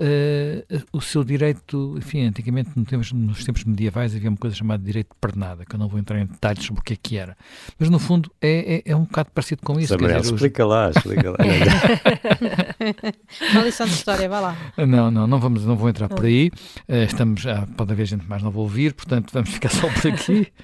uh, 0.00 0.82
o 0.92 1.00
seu 1.00 1.24
direito, 1.24 1.96
enfim, 1.98 2.26
antigamente 2.26 2.70
nos 2.76 2.88
tempos, 2.88 3.12
nos 3.12 3.44
tempos 3.44 3.64
medievais 3.64 4.14
havia 4.14 4.30
uma 4.30 4.38
coisa 4.38 4.56
chamada 4.56 4.82
direito 4.82 5.08
de 5.08 5.16
pernada, 5.20 5.64
que 5.64 5.74
eu 5.74 5.78
não 5.78 5.88
vou 5.88 5.98
entrar 5.98 6.20
em 6.20 6.26
detalhes 6.26 6.64
sobre 6.64 6.80
o 6.80 6.84
que 6.84 6.94
é 6.94 6.96
que 7.00 7.16
era. 7.16 7.36
Mas 7.78 7.90
no 7.90 7.98
fundo 7.98 8.30
é, 8.40 8.76
é, 8.76 8.82
é 8.92 8.96
um 8.96 9.02
bocado 9.02 9.30
parecido 9.34 9.62
com 9.62 9.78
isso. 9.78 9.88
Samuel, 9.88 10.20
dizer, 10.20 10.34
explica 10.34 10.64
os... 10.64 10.70
lá, 10.70 10.90
explica 10.90 11.30
lá. 11.30 11.36
uma 13.52 13.62
lição 13.62 13.86
de 13.86 13.92
história, 13.92 14.28
vai 14.28 14.40
lá. 14.40 14.56
Não, 14.76 15.10
não, 15.10 15.26
não, 15.26 15.40
vamos, 15.40 15.66
não 15.66 15.76
vou 15.76 15.88
entrar 15.88 16.08
por 16.08 16.24
aí. 16.24 16.50
Uh, 16.88 17.04
estamos, 17.04 17.42
já 17.42 17.66
pode 17.76 17.92
haver 17.92 18.06
gente 18.06 18.28
mais 18.28 18.42
não 18.42 18.50
vou 18.50 18.62
ouvir, 18.62 18.94
portanto 18.94 19.30
vamos 19.32 19.50
ficar 19.50 19.70
só 19.70 19.88
por 19.88 20.06
aqui. 20.06 20.46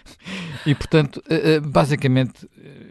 e 0.66 0.74
portanto, 0.74 1.22
uh, 1.26 1.60
basicamente, 1.66 2.48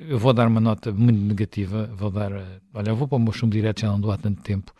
eu 0.08 0.18
vou 0.18 0.34
dar 0.34 0.48
uma 0.48 0.62
nota 0.62 0.92
muito 0.92 1.20
negativa, 1.20 1.90
vou 1.96 2.10
dar, 2.10 2.32
olha, 2.74 2.90
eu 2.90 2.96
vou 2.96 3.08
para 3.08 3.18
o 3.18 3.20
meu 3.20 3.34
chumbo 3.34 3.54
direto, 3.54 3.82
já 3.82 3.88
não 3.88 4.00
dou 4.00 4.12
há 4.12 4.18
tanto 4.18 4.42
tempo, 4.42 4.74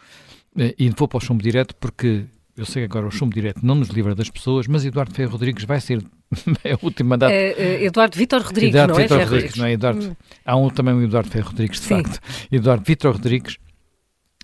eh, 0.58 0.74
e 0.80 0.90
vou 0.90 1.08
para 1.08 1.18
o 1.18 1.22
chumbo 1.22 1.44
direto 1.44 1.76
porque 1.76 2.26
eu 2.56 2.66
sei 2.66 2.84
que 2.84 2.92
agora 2.92 3.08
o 3.08 3.12
chumbo 3.12 3.34
direto 3.34 3.66
não 3.66 3.76
nos 3.76 3.90
livra 3.90 4.16
das 4.16 4.30
pessoas, 4.30 4.66
mas 4.68 4.86
Eduardo 4.86 5.14
Ferro 5.14 5.32
Rodrigues 5.32 5.66
vai 5.66 5.82
ser 5.82 6.02
é 6.64 6.74
o 6.76 6.80
último 6.84 7.10
mandato. 7.10 7.32
É, 7.32 7.52
é, 7.52 7.84
Eduardo 7.84 8.18
Vitor 8.18 8.42
Rodrigues, 8.42 8.76
Eduardo 8.76 8.94
não 8.94 9.02
Vitor 9.02 9.20
é? 9.20 9.24
Rodrigues, 9.24 9.56
não 9.56 9.66
é? 9.66 9.72
Eduardo, 9.74 10.06
hum. 10.06 10.16
Há 10.46 10.56
um, 10.56 10.70
também 10.70 10.94
o 10.94 11.04
Eduardo 11.04 11.30
Ferro 11.30 11.50
Rodrigues, 11.50 11.80
de 11.80 11.86
Sim. 11.86 12.04
facto. 12.04 12.20
Eduardo 12.52 12.84
Vitor 12.86 13.14
Rodrigues 13.14 13.58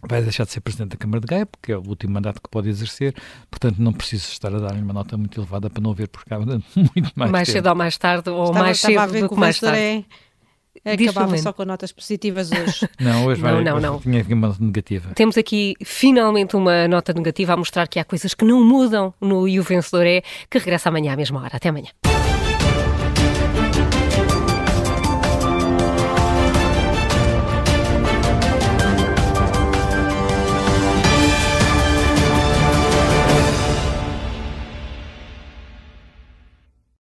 vai 0.07 0.21
deixar 0.21 0.45
de 0.45 0.51
ser 0.51 0.61
Presidente 0.61 0.91
da 0.91 0.97
Câmara 0.97 1.19
de 1.21 1.27
Gaia, 1.27 1.45
porque 1.45 1.71
é 1.71 1.77
o 1.77 1.81
último 1.87 2.13
mandato 2.13 2.41
que 2.41 2.49
pode 2.49 2.69
exercer, 2.69 3.13
portanto 3.49 3.77
não 3.79 3.93
preciso 3.93 4.29
estar 4.31 4.53
a 4.53 4.59
dar 4.59 4.73
uma 4.73 4.93
nota 4.93 5.17
muito 5.17 5.39
elevada 5.39 5.69
para 5.69 5.81
não 5.81 5.93
ver 5.93 6.07
por 6.07 6.23
cá 6.25 6.39
muito 6.39 7.11
mais 7.15 7.31
Mais 7.31 7.47
tempo. 7.47 7.57
cedo 7.57 7.67
ou 7.67 7.75
mais 7.75 7.97
tarde, 7.97 8.29
ou 8.29 8.43
estava, 8.45 8.59
mais 8.59 8.79
cedo 8.79 9.19
do 9.21 9.29
que 9.29 9.35
mais 9.35 9.59
tarde. 9.59 10.05
É 10.83 10.93
Acabava 10.93 11.37
só 11.37 11.51
com 11.53 11.65
notas 11.65 11.91
positivas 11.91 12.49
hoje. 12.51 12.87
Não, 12.99 13.25
hoje 13.25 13.41
vai, 13.41 13.53
não, 13.53 13.61
não, 13.61 13.79
não. 13.79 13.99
tinha 13.99 14.21
aqui 14.21 14.33
uma 14.33 14.55
negativa. 14.59 15.13
Temos 15.13 15.37
aqui 15.37 15.75
finalmente 15.83 16.55
uma 16.55 16.87
nota 16.87 17.13
negativa 17.13 17.53
a 17.53 17.57
mostrar 17.57 17.87
que 17.87 17.99
há 17.99 18.05
coisas 18.05 18.33
que 18.33 18.45
não 18.45 18.63
mudam 18.65 19.13
no 19.19 19.47
E 19.47 19.59
o 19.59 19.63
Vencedor 19.63 20.05
é, 20.07 20.23
que 20.49 20.57
regressa 20.57 20.89
amanhã 20.89 21.13
à 21.13 21.15
mesma 21.17 21.41
hora. 21.41 21.57
Até 21.57 21.69
amanhã. 21.69 21.89